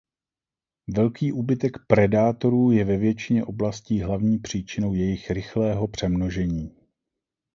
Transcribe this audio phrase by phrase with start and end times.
[0.87, 6.75] Velký úbytek predátorů je ve většině oblastí hlavní příčinou jejich rychlého přemnožení.